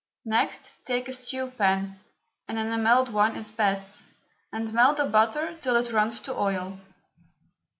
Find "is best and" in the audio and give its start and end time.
3.35-4.73